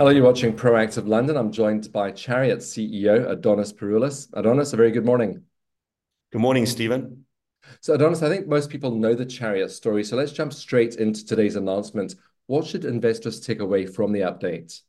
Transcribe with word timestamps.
Hello, 0.00 0.10
you're 0.10 0.24
watching 0.24 0.56
Proactive 0.56 1.06
London. 1.06 1.36
I'm 1.36 1.52
joined 1.52 1.92
by 1.92 2.10
Chariot 2.10 2.60
CEO 2.60 3.28
Adonis 3.28 3.70
Pouroulis. 3.70 4.28
Adonis, 4.32 4.72
a 4.72 4.76
very 4.78 4.92
good 4.92 5.04
morning. 5.04 5.42
Good 6.32 6.40
morning, 6.40 6.64
Stephen. 6.64 7.26
So, 7.82 7.92
Adonis, 7.92 8.22
I 8.22 8.30
think 8.30 8.46
most 8.46 8.70
people 8.70 8.94
know 8.94 9.14
the 9.14 9.26
Chariot 9.26 9.70
story, 9.70 10.02
so 10.02 10.16
let's 10.16 10.32
jump 10.32 10.54
straight 10.54 10.94
into 10.94 11.26
today's 11.26 11.54
announcement. 11.54 12.14
What 12.46 12.66
should 12.66 12.86
investors 12.86 13.40
take 13.40 13.60
away 13.60 13.84
from 13.84 14.12
the 14.12 14.20
update? 14.20 14.80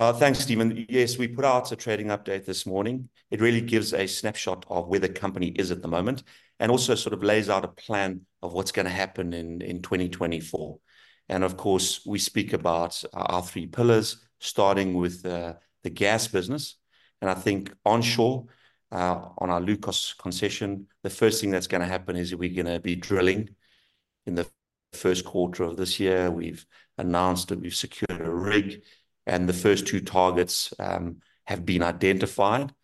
Uh, 0.00 0.12
thanks, 0.12 0.40
Stephen. 0.40 0.84
Yes, 0.88 1.16
we 1.16 1.28
put 1.28 1.44
out 1.44 1.70
a 1.70 1.76
trading 1.76 2.08
update 2.08 2.44
this 2.44 2.66
morning. 2.66 3.08
It 3.30 3.40
really 3.40 3.60
gives 3.60 3.94
a 3.94 4.08
snapshot 4.08 4.66
of 4.68 4.88
where 4.88 4.98
the 4.98 5.08
company 5.08 5.50
is 5.50 5.70
at 5.70 5.80
the 5.80 5.86
moment 5.86 6.24
and 6.58 6.72
also 6.72 6.96
sort 6.96 7.12
of 7.12 7.22
lays 7.22 7.48
out 7.48 7.64
a 7.64 7.68
plan 7.68 8.22
of 8.42 8.52
what's 8.52 8.72
going 8.72 8.86
to 8.86 8.92
happen 8.92 9.32
in, 9.32 9.62
in 9.62 9.80
2024. 9.80 10.76
And 11.28 11.44
of 11.44 11.56
course, 11.56 12.04
we 12.04 12.18
speak 12.18 12.52
about 12.52 13.00
our 13.12 13.42
three 13.42 13.68
pillars, 13.68 14.16
starting 14.40 14.94
with 14.94 15.24
uh, 15.24 15.54
the 15.84 15.90
gas 15.90 16.26
business. 16.26 16.76
And 17.20 17.30
I 17.30 17.34
think 17.34 17.72
onshore, 17.84 18.46
uh, 18.92 19.28
on 19.38 19.50
our 19.50 19.60
Loukos 19.60 20.16
concession, 20.18 20.88
the 21.02 21.10
first 21.10 21.40
thing 21.40 21.50
that's 21.50 21.68
going 21.68 21.82
to 21.82 21.86
happen 21.86 22.16
is 22.16 22.34
we're 22.34 22.54
going 22.54 22.74
to 22.74 22.80
be 22.80 22.96
drilling 22.96 23.50
in 24.26 24.34
the 24.34 24.48
first 24.92 25.24
quarter 25.24 25.62
of 25.62 25.76
this 25.76 26.00
year. 26.00 26.30
We've 26.30 26.64
announced 26.98 27.48
that 27.48 27.60
we've 27.60 27.74
secured 27.74 28.20
a 28.20 28.30
rig, 28.30 28.82
and 29.26 29.48
the 29.48 29.52
first 29.52 29.86
two 29.86 30.00
targets 30.00 30.74
um, 30.78 31.18
have 31.44 31.64
been 31.64 31.82
identified. 31.82 32.74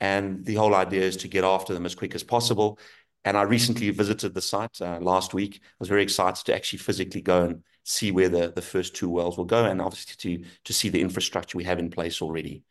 And 0.00 0.44
the 0.46 0.54
whole 0.54 0.74
idea 0.74 1.02
is 1.02 1.18
to 1.18 1.28
get 1.28 1.44
after 1.44 1.74
them 1.74 1.84
as 1.84 1.94
quick 1.94 2.14
as 2.14 2.22
possible. 2.22 2.78
And 3.24 3.36
I 3.36 3.42
recently 3.42 3.90
visited 3.90 4.32
the 4.32 4.40
site 4.40 4.80
uh, 4.80 4.98
last 5.00 5.34
week. 5.34 5.60
I 5.62 5.76
was 5.78 5.90
very 5.90 6.02
excited 6.02 6.46
to 6.46 6.54
actually 6.54 6.78
physically 6.78 7.20
go 7.20 7.44
and 7.44 7.62
see 7.84 8.10
where 8.10 8.28
the 8.28 8.52
the 8.54 8.62
first 8.62 8.94
two 8.94 9.08
wells 9.08 9.36
will 9.36 9.44
go 9.44 9.64
and 9.64 9.80
obviously 9.80 10.14
to 10.16 10.44
to 10.64 10.72
see 10.72 10.88
the 10.88 11.00
infrastructure 11.00 11.58
we 11.58 11.64
have 11.64 11.78
in 11.78 11.90
place 11.90 12.22
already. 12.22 12.64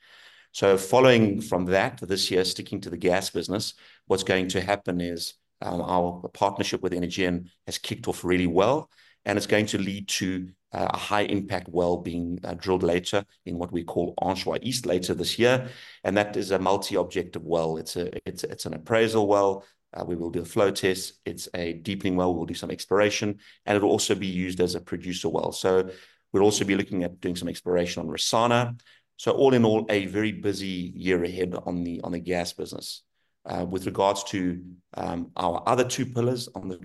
So 0.52 0.78
following 0.78 1.42
from 1.42 1.66
that, 1.66 2.00
this 2.02 2.32
year, 2.32 2.44
sticking 2.44 2.82
to 2.82 2.90
the 2.90 2.98
gas 2.98 3.30
business, 3.30 3.76
what's 4.08 4.24
going 4.24 4.48
to 4.50 4.62
happen 4.62 5.00
is 5.00 5.36
um, 5.62 5.82
our 5.82 6.28
partnership 6.34 6.82
with 6.82 6.94
Energean 6.94 7.52
has 7.68 7.78
kicked 7.78 8.08
off 8.08 8.24
really 8.24 8.48
well, 8.48 8.90
and 9.26 9.38
it's 9.38 9.48
going 9.48 9.68
to 9.68 9.78
lead 9.78 10.08
to 10.08 10.50
uh, 10.72 10.88
a 10.90 10.98
high-impact 10.98 11.68
well 11.70 11.98
being 11.98 12.40
uh, 12.44 12.54
drilled 12.56 12.84
later 12.84 13.24
in 13.46 13.58
what 13.58 13.72
we 13.72 13.84
call 13.84 14.16
Anchois 14.22 14.60
East 14.62 14.86
later 14.86 15.14
this 15.14 15.38
year. 15.38 15.68
And 16.04 16.18
that 16.18 16.36
is 16.38 16.52
a 16.52 16.60
multi-objective 16.60 17.44
well. 17.44 17.78
It's, 17.78 17.96
a, 17.96 18.10
it's, 18.28 18.44
It's 18.44 18.66
an 18.66 18.74
appraisal 18.74 19.28
well. 19.28 19.66
Uh, 19.94 20.06
we 20.06 20.16
will 20.16 20.30
do 20.30 20.42
a 20.42 20.46
flow 20.46 20.72
test. 20.72 21.14
It's 21.26 21.50
a 21.54 21.74
deepening 21.74 22.16
well. 22.16 22.34
We'll 22.34 22.46
do 22.46 22.54
some 22.54 22.72
exploration, 22.72 23.40
and 23.66 23.76
it'll 23.76 23.90
also 23.90 24.16
be 24.16 24.28
used 24.28 24.60
as 24.60 24.76
a 24.76 24.82
producer 24.82 25.30
well. 25.30 25.52
So 25.52 25.90
we'll 26.32 26.44
also 26.44 26.66
be 26.66 26.76
looking 26.76 27.04
at 27.04 27.20
doing 27.22 27.36
some 27.36 27.50
exploration 27.50 28.02
on 28.02 28.08
Rissana. 28.08 28.80
So 29.18 29.32
all 29.32 29.54
in 29.54 29.66
all, 29.66 29.86
a 29.90 30.06
very 30.06 30.32
busy 30.32 30.94
year 30.96 31.24
ahead 31.24 31.56
on 31.66 31.84
the 31.84 32.20
gas 32.20 32.54
business. 32.54 33.04
Uh, 33.46 33.66
with 33.66 33.86
regards 33.86 34.24
to 34.26 34.62
um, 34.96 35.32
our 35.36 35.64
other 35.66 35.84
two 35.84 36.06
pillars 36.06 36.50
on 36.56 36.68
the 36.68 36.80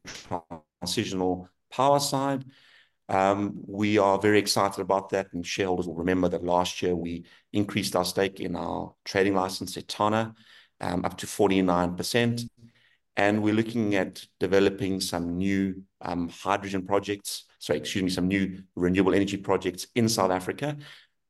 transitional 0.81 1.49
power 1.71 2.01
side, 2.01 2.45
um, 3.09 3.61
we 3.67 3.99
are 3.99 4.19
very 4.19 4.39
excited 4.39 4.81
about 4.81 5.11
that. 5.11 5.27
And 5.33 5.47
shareholders 5.47 5.87
will 5.87 5.97
remember 5.97 6.29
that 6.29 6.45
last 6.45 6.81
year 6.81 6.97
we 6.97 7.25
increased 7.53 7.95
our 7.97 8.05
stake 8.05 8.41
in 8.41 8.57
our 8.57 8.95
trading 9.05 9.35
license 9.35 9.77
Etana 9.77 10.35
um, 10.81 11.05
up 11.05 11.19
to 11.19 11.27
49%. 11.27 12.49
And 13.17 13.43
we're 13.43 13.55
looking 13.55 13.95
at 13.95 14.25
developing 14.41 15.01
some 15.01 15.37
new 15.37 15.83
um, 16.01 16.29
hydrogen 16.29 16.85
projects, 16.85 17.45
sorry, 17.59 17.79
excuse 17.79 18.03
me, 18.03 18.11
some 18.11 18.27
new 18.27 18.63
renewable 18.75 19.15
energy 19.15 19.37
projects 19.37 19.87
in 19.95 20.09
South 20.09 20.33
Africa, 20.33 20.77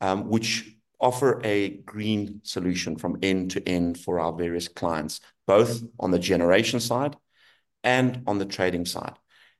um, 0.00 0.28
which 0.28 0.76
offer 1.00 1.40
a 1.44 1.76
green 1.84 2.40
solution 2.42 2.96
from 2.96 3.18
end 3.22 3.50
to 3.50 3.68
end 3.68 3.98
for 3.98 4.18
our 4.18 4.32
various 4.32 4.68
clients, 4.68 5.20
both 5.46 5.82
on 6.00 6.10
the 6.10 6.18
generation 6.18 6.80
side 6.80 7.16
and 7.82 8.22
on 8.26 8.38
the 8.38 8.46
trading 8.46 8.86
side. 8.86 9.14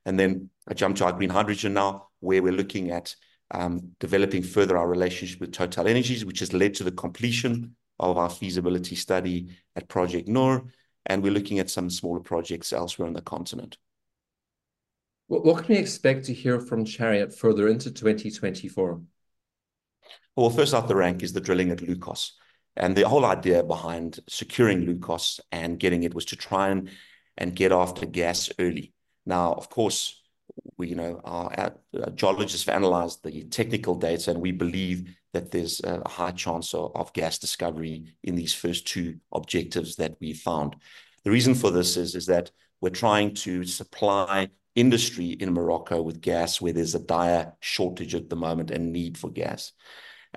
And 0.05 0.19
then 0.19 0.49
I 0.67 0.73
jump 0.73 0.97
to 0.97 1.05
our 1.05 1.13
green 1.13 1.29
hydrogen 1.29 1.73
now, 1.73 2.07
where 2.19 2.41
we're 2.41 2.53
looking 2.53 2.91
at 2.91 3.15
um, 3.51 3.91
developing 3.99 4.41
further 4.41 4.77
our 4.77 4.87
relationship 4.87 5.39
with 5.39 5.51
Total 5.51 5.87
Energies, 5.87 6.25
which 6.25 6.39
has 6.39 6.53
led 6.53 6.73
to 6.75 6.83
the 6.83 6.91
completion 6.91 7.75
of 7.99 8.17
our 8.17 8.29
feasibility 8.29 8.95
study 8.95 9.55
at 9.75 9.87
Project 9.87 10.27
Nour. 11.09 11.19
We're 11.19 11.31
looking 11.31 11.59
at 11.59 11.69
some 11.69 11.89
smaller 11.89 12.19
projects 12.19 12.73
elsewhere 12.73 13.07
on 13.07 13.13
the 13.13 13.21
continent. 13.21 13.77
What 15.27 15.65
can 15.65 15.75
we 15.75 15.81
expect 15.81 16.25
to 16.25 16.33
hear 16.33 16.59
from 16.59 16.85
Chariot 16.85 17.35
further 17.35 17.67
into 17.67 17.91
2024? 17.91 19.01
Well, 20.35 20.49
first 20.51 20.73
off 20.73 20.87
the 20.87 20.95
rank 20.95 21.23
is 21.23 21.33
the 21.33 21.41
drilling 21.41 21.71
at 21.71 21.79
Loukos. 21.79 22.31
And 22.77 22.95
the 22.95 23.07
whole 23.07 23.25
idea 23.25 23.63
behind 23.63 24.19
securing 24.27 24.85
Loukos 24.85 25.39
and 25.51 25.79
getting 25.79 26.03
it 26.03 26.13
was 26.13 26.25
to 26.25 26.35
try 26.35 26.69
and 27.37 27.55
get 27.55 27.71
after 27.71 28.05
gas 28.05 28.51
early. 28.59 28.93
Now, 29.25 29.53
of 29.53 29.69
course, 29.69 30.21
we, 30.77 30.89
you 30.89 30.95
know, 30.95 31.21
our 31.23 31.73
geologists 32.13 32.65
have 32.67 32.75
analyzed 32.75 33.23
the 33.23 33.45
technical 33.45 33.95
data, 33.95 34.29
and 34.29 34.41
we 34.41 34.51
believe 34.51 35.15
that 35.35 35.51
there's 35.51 35.81
a 35.83 36.07
high 36.07 36.31
chance 36.31 36.73
of 36.73 37.13
gas 37.13 37.37
discovery 37.37 38.15
in 38.23 38.35
these 38.35 38.53
first 38.53 38.87
two 38.87 39.17
objectives 39.33 39.97
that 39.97 40.15
we 40.21 40.33
found. 40.33 40.77
The 41.25 41.31
reason 41.31 41.53
for 41.53 41.71
this 41.71 41.97
is 41.97 42.25
that 42.27 42.51
we're 42.79 42.89
trying 42.89 43.33
to 43.35 43.65
supply 43.65 44.49
industry 44.75 45.31
in 45.31 45.53
Morocco 45.53 46.01
with 46.01 46.21
gas 46.21 46.61
where 46.61 46.73
there's 46.73 46.95
a 46.95 46.99
dire 46.99 47.53
shortage 47.59 48.15
at 48.15 48.29
the 48.29 48.35
moment 48.35 48.71
and 48.71 48.93
need 48.93 49.17
for 49.17 49.29
gas. 49.29 49.73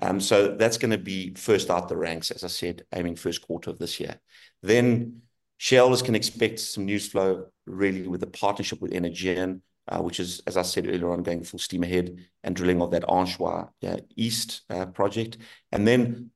Um, 0.01 0.19
so 0.19 0.55
that's 0.55 0.77
going 0.77 0.91
to 0.91 0.97
be 0.97 1.33
first 1.35 1.69
out 1.69 1.87
the 1.87 1.97
ranks, 1.97 2.31
as 2.31 2.43
I 2.43 2.47
said, 2.47 2.83
aiming 2.93 3.15
first 3.15 3.41
quarter 3.41 3.69
of 3.69 3.79
this 3.79 3.99
year. 3.99 4.19
Then 4.61 5.21
shareholders 5.57 6.01
can 6.01 6.15
expect 6.15 6.59
some 6.59 6.85
news 6.85 7.07
flow 7.07 7.47
really 7.65 8.07
with 8.07 8.21
the 8.21 8.27
partnership 8.27 8.81
with 8.81 8.93
Energean, 8.93 9.61
Uh, 9.91 10.01
which 10.01 10.19
is, 10.19 10.39
as 10.45 10.55
I 10.55 10.61
said 10.61 10.87
earlier 10.87 11.11
on, 11.11 11.23
going 11.23 11.43
full 11.43 11.59
steam 11.59 11.81
ahead 11.83 12.15
and 12.43 12.55
drilling 12.55 12.79
of 12.79 12.91
that 12.91 13.03
Anchois 13.03 13.69
uh, 13.87 13.97
East 14.15 14.61
uh, 14.69 14.85
project. 14.85 15.39
And 15.71 15.87
then 15.87 16.29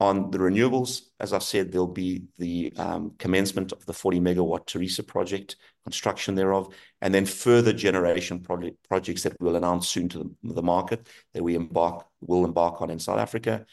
on 0.00 0.30
the 0.30 0.38
renewables, 0.38 1.02
as 1.18 1.32
I've 1.32 1.42
said, 1.42 1.72
there'll 1.72 1.88
be 1.88 2.24
the 2.38 2.72
um, 2.76 3.14
commencement 3.18 3.72
of 3.72 3.84
the 3.86 3.94
40-megawatt 3.94 4.66
Tharisa 4.66 5.06
project, 5.06 5.56
construction 5.84 6.34
thereof, 6.34 6.74
and 7.00 7.14
then 7.14 7.24
further 7.24 7.72
generation 7.72 8.40
projects 8.40 9.22
that 9.22 9.36
we'll 9.40 9.56
announce 9.56 9.88
soon 9.88 10.08
to 10.10 10.30
the 10.44 10.62
market 10.62 11.08
that 11.32 11.42
we 11.42 11.54
embark 11.54 12.06
will 12.20 12.44
embark 12.44 12.82
on 12.82 12.90
in 12.90 12.98
South 12.98 13.18
Africa. 13.18 13.64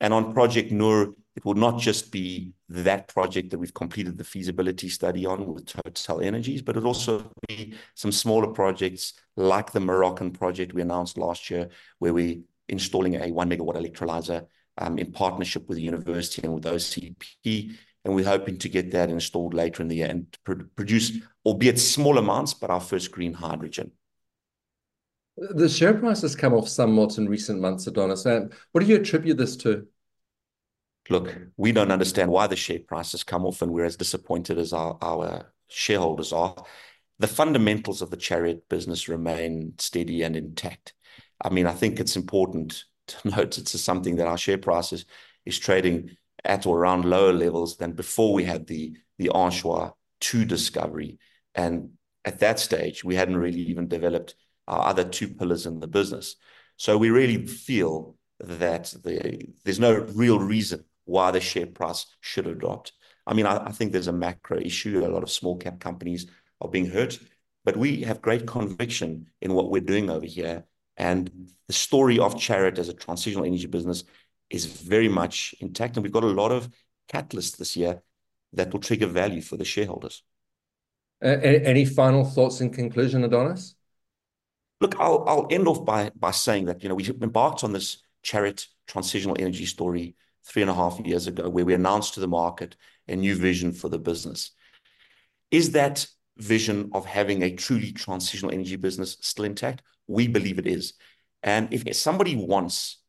And 0.00 0.14
on 0.14 0.32
Project 0.32 0.70
Nour, 0.70 1.14
it 1.36 1.44
will 1.44 1.54
not 1.54 1.78
just 1.78 2.10
be 2.10 2.52
that 2.68 3.08
project 3.08 3.50
that 3.50 3.58
we've 3.58 3.74
completed 3.74 4.18
the 4.18 4.24
feasibility 4.24 4.88
study 4.88 5.24
on 5.24 5.46
with 5.46 5.66
Total 5.66 6.20
Energies, 6.20 6.62
but 6.62 6.76
it'll 6.76 6.88
also 6.88 7.30
be 7.46 7.74
some 7.94 8.10
smaller 8.10 8.48
projects 8.48 9.14
like 9.36 9.70
the 9.72 9.80
Moroccan 9.80 10.32
project 10.32 10.74
we 10.74 10.82
announced 10.82 11.16
last 11.16 11.48
year, 11.50 11.68
where 11.98 12.12
we're 12.12 12.40
installing 12.68 13.14
a 13.14 13.30
1 13.30 13.50
megawatt 13.50 13.76
electrolyzer 13.76 14.46
um, 14.78 14.98
in 14.98 15.12
partnership 15.12 15.68
with 15.68 15.76
the 15.76 15.82
university 15.82 16.42
and 16.42 16.54
with 16.54 16.64
OCP. 16.64 17.76
And 18.04 18.14
we're 18.14 18.24
hoping 18.24 18.58
to 18.58 18.68
get 18.68 18.90
that 18.92 19.10
installed 19.10 19.54
later 19.54 19.82
in 19.82 19.88
the 19.88 19.96
year 19.96 20.08
and 20.08 20.26
produce, 20.76 21.18
albeit 21.44 21.78
small 21.78 22.18
amounts, 22.18 22.54
but 22.54 22.70
our 22.70 22.80
first 22.80 23.10
green 23.12 23.34
hydrogen. 23.34 23.92
The 25.40 25.68
share 25.68 25.94
price 25.94 26.22
has 26.22 26.34
come 26.34 26.54
off 26.54 26.68
somewhat 26.68 27.18
in 27.18 27.28
recent 27.28 27.60
months, 27.60 27.86
Adonis. 27.86 28.26
And 28.26 28.52
What 28.72 28.82
do 28.82 28.86
you 28.86 28.96
attribute 28.96 29.36
this 29.36 29.56
to? 29.58 29.86
Look, 31.10 31.36
we 31.56 31.72
don't 31.72 31.92
understand 31.92 32.30
why 32.30 32.46
the 32.46 32.56
share 32.56 32.80
price 32.80 33.12
has 33.12 33.24
come 33.24 33.46
off, 33.46 33.62
and 33.62 33.72
we're 33.72 33.84
as 33.84 33.96
disappointed 33.96 34.58
as 34.58 34.72
our 34.72 35.52
shareholders 35.68 36.32
are. 36.32 36.54
The 37.18 37.26
fundamentals 37.26 38.02
of 38.02 38.10
the 38.10 38.16
Chariot 38.16 38.68
business 38.68 39.08
remain 39.08 39.74
steady 39.78 40.22
and 40.22 40.36
intact. 40.36 40.94
I 41.40 41.50
mean, 41.50 41.66
I 41.66 41.72
think 41.72 41.98
it's 41.98 42.16
important 42.16 42.84
to 43.08 43.28
note 43.36 43.58
it's 43.58 43.80
something 43.80 44.16
that 44.16 44.26
our 44.26 44.38
share 44.38 44.58
price 44.58 44.92
is 45.44 45.58
trading 45.58 46.16
at 46.44 46.66
or 46.66 46.78
around 46.78 47.04
lower 47.04 47.32
levels 47.32 47.76
than 47.76 47.92
before 47.92 48.32
we 48.32 48.44
had 48.44 48.66
the 48.66 48.96
Anchois 49.20 49.92
2 50.20 50.44
discovery. 50.44 51.18
And 51.54 51.90
at 52.24 52.40
that 52.40 52.58
stage, 52.58 53.02
we 53.02 53.14
hadn't 53.14 53.36
really 53.36 53.60
even 53.62 53.88
developed 53.88 54.34
our 54.68 54.86
other 54.86 55.04
two 55.04 55.28
pillars 55.28 55.66
in 55.66 55.80
the 55.80 55.88
business. 55.88 56.36
So 56.76 56.96
we 56.96 57.10
really 57.10 57.46
feel 57.46 58.16
that 58.38 58.94
there's 59.64 59.80
no 59.80 59.94
real 60.14 60.38
reason 60.38 60.84
why 61.06 61.32
the 61.32 61.40
share 61.40 61.66
price 61.66 62.06
should 62.20 62.46
have 62.46 62.60
dropped. 62.60 62.92
I 63.26 63.34
mean, 63.34 63.46
I 63.46 63.72
think 63.72 63.90
there's 63.92 64.06
a 64.06 64.12
macro 64.12 64.58
issue. 64.58 65.04
A 65.04 65.08
lot 65.08 65.22
of 65.22 65.30
small-cap 65.30 65.80
companies 65.80 66.30
are 66.60 66.68
being 66.68 66.86
hurt, 66.86 67.18
but 67.64 67.76
we 67.76 68.02
have 68.02 68.22
great 68.22 68.46
conviction 68.46 69.26
in 69.42 69.54
what 69.54 69.70
we're 69.70 69.80
doing 69.80 70.08
over 70.08 70.26
here. 70.26 70.64
And 70.96 71.50
the 71.66 71.72
story 71.72 72.18
of 72.18 72.38
Chariot 72.38 72.78
as 72.78 72.88
a 72.88 72.94
transitional 72.94 73.44
energy 73.44 73.66
business 73.66 74.04
is 74.50 74.66
very 74.66 75.08
much 75.08 75.54
intact. 75.60 75.96
And 75.96 76.04
we've 76.04 76.12
got 76.12 76.24
a 76.24 76.26
lot 76.26 76.52
of 76.52 76.68
catalysts 77.12 77.56
this 77.56 77.76
year 77.76 78.02
that 78.52 78.72
will 78.72 78.80
trigger 78.80 79.06
value 79.06 79.42
for 79.42 79.56
the 79.56 79.64
shareholders. 79.64 80.22
Any 81.20 81.84
final 81.84 82.24
thoughts 82.24 82.60
in 82.60 82.70
conclusion, 82.70 83.24
Adonis? 83.24 83.74
Look, 84.80 84.94
I'll 85.00 85.46
end 85.50 85.66
off 85.66 85.84
by 85.84 86.30
saying 86.30 86.66
that 86.66 86.82
you 86.82 86.88
know, 86.88 86.94
we 86.94 87.08
embarked 87.20 87.64
on 87.64 87.72
this 87.72 88.02
Chariot 88.22 88.66
transitional 88.86 89.36
energy 89.38 89.66
story 89.66 90.16
three 90.44 90.62
and 90.62 90.70
a 90.70 90.74
half 90.74 90.98
years 91.00 91.26
ago, 91.26 91.48
where 91.48 91.64
we 91.64 91.74
announced 91.74 92.14
to 92.14 92.20
the 92.20 92.28
market 92.28 92.76
a 93.06 93.16
new 93.16 93.34
vision 93.34 93.72
for 93.72 93.88
the 93.88 93.98
business. 93.98 94.52
Is 95.50 95.72
that 95.72 96.06
vision 96.36 96.90
of 96.92 97.04
having 97.06 97.42
a 97.42 97.54
truly 97.54 97.92
transitional 97.92 98.52
energy 98.52 98.76
business 98.76 99.16
still 99.20 99.44
intact? 99.44 99.82
We 100.06 100.28
believe 100.28 100.58
it 100.58 100.66
is. 100.66 100.94
And 101.42 101.72
if 101.72 101.96
somebody 101.96 102.36
wants 102.36 103.00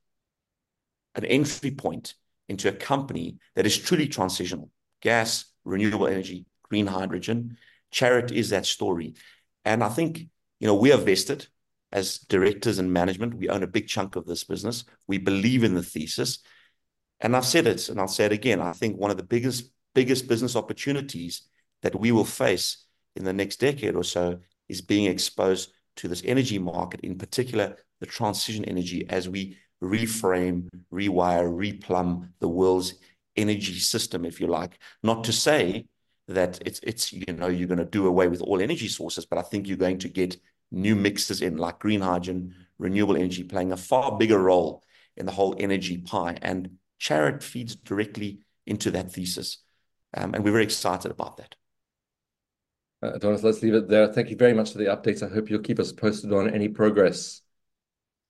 an 1.16 1.26
entry 1.26 1.72
point 1.72 2.16
into 2.48 2.70
a 2.70 2.74
company 2.74 3.38
that 3.56 3.66
is 3.66 3.78
truly 3.78 4.08
transitional, 4.08 4.70
gas, 5.02 5.46
renewable 5.66 6.08
energy, 6.08 6.46
green 6.64 6.88
hydrogen, 6.88 7.58
Chariot 7.92 8.32
is 8.32 8.50
that 8.50 8.66
story. 8.66 9.16
And 9.66 9.84
I 9.84 9.90
think, 9.90 10.20
you 10.60 10.68
know, 10.68 10.76
we 10.76 10.92
are 10.92 10.98
vested 10.98 11.48
as 11.92 12.20
directors 12.20 12.80
and 12.80 12.92
management. 12.92 13.34
We 13.34 13.50
own 13.50 13.64
a 13.64 13.68
big 13.68 13.88
chunk 13.88 14.16
of 14.16 14.26
this 14.26 14.44
business. 14.44 14.84
We 15.08 15.18
believe 15.18 15.64
in 15.64 15.74
the 15.74 15.84
thesis. 15.84 16.40
And 17.20 17.36
I've 17.36 17.46
said 17.46 17.68
it, 17.68 17.90
and 17.90 18.00
I'll 18.00 18.08
say 18.08 18.26
it 18.26 18.32
again. 18.32 18.62
I 18.62 18.74
think 18.74 18.98
one 18.98 19.12
of 19.12 19.18
the 19.18 19.24
biggest, 19.24 19.72
biggest 19.94 20.28
business 20.28 20.56
opportunities 20.56 21.44
that 21.82 22.00
we 22.00 22.12
will 22.12 22.26
face 22.26 22.86
in 23.16 23.26
the 23.26 23.34
next 23.34 23.58
decade 23.58 23.96
or 23.96 24.04
so 24.04 24.40
is 24.68 24.82
being 24.82 25.06
exposed 25.06 25.74
to 25.98 26.08
this 26.08 26.22
energy 26.26 26.60
market, 26.60 27.02
in 27.02 27.18
particular, 27.18 27.76
the 28.00 28.06
transition 28.06 28.64
energy, 28.66 29.06
as 29.10 29.28
we 29.28 29.58
reframe, 29.84 30.70
rewire, 30.94 31.50
replumb 31.50 32.30
the 32.40 32.48
world's 32.48 32.94
energy 33.36 33.80
system, 33.80 34.26
if 34.26 34.40
you 34.40 34.48
like. 34.48 34.80
Not 35.04 35.24
to 35.26 35.34
say 35.34 35.88
that 36.28 36.60
it's, 36.66 36.80
it's 36.84 37.12
you 37.12 37.34
know, 37.34 37.48
you're 37.48 37.68
going 37.68 37.80
to 37.80 37.86
do 37.86 38.08
away 38.08 38.28
with 38.28 38.42
all 38.42 38.62
energy 38.62 38.88
sources, 38.88 39.26
but 39.26 39.40
I 39.40 39.42
think 39.42 39.68
you're 39.68 39.78
going 39.78 40.00
to 40.00 40.10
get 40.10 40.38
new 40.72 40.96
mixes 40.96 41.42
in, 41.42 41.58
like 41.58 41.80
green 41.80 42.02
hydrogen, 42.02 42.56
renewable 42.78 43.16
energy, 43.16 43.44
playing 43.44 43.72
a 43.72 43.78
far 43.78 44.18
bigger 44.18 44.40
role 44.40 44.84
in 45.18 45.26
the 45.26 45.32
whole 45.32 45.56
energy 45.60 45.98
pie. 45.98 46.38
And 46.42 46.78
Chariot 46.98 47.44
feeds 47.44 47.76
directly 47.76 48.40
into 48.66 48.92
that 48.92 49.12
thesis. 49.12 49.60
Um, 50.16 50.34
and 50.34 50.44
we're 50.44 50.52
very 50.52 50.64
excited 50.64 51.12
about 51.12 51.38
that. 51.38 51.56
Uh, 53.02 53.14
Adonis, 53.14 53.44
let's 53.44 53.62
leave 53.62 53.74
it 53.74 53.88
there. 53.88 54.12
Thank 54.12 54.30
you 54.30 54.36
very 54.36 54.54
much 54.54 54.72
for 54.72 54.78
the 54.78 54.86
updates. 54.86 55.24
I 55.24 55.34
hope 55.34 55.50
you'll 55.50 55.60
keep 55.60 55.80
us 55.80 55.92
posted 55.92 56.34
on 56.34 56.54
any 56.54 56.68
progress. 56.68 57.42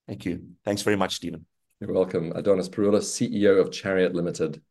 Thank 0.07 0.25
you. 0.25 0.49
Thanks 0.65 0.81
very 0.81 0.95
much, 0.95 1.15
Stephen. 1.15 1.45
You're 1.79 1.93
welcome. 1.93 2.33
Adonis 2.35 2.69
Pouroulis, 2.69 3.05
CEO 3.05 3.59
of 3.59 3.71
Chariot 3.71 4.13
Limited. 4.13 4.61